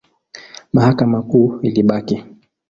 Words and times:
Mahakama 0.73 1.21
Kuu 1.21 1.59
ilibaki. 1.61 2.23